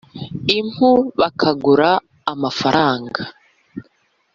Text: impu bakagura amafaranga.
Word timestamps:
impu 0.57 0.89
bakagura 1.19 1.91
amafaranga. 2.33 3.21